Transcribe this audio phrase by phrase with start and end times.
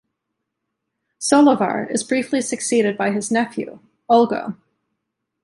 [1.19, 4.57] Solovar is briefly succeeded by his nephew, Ulgo.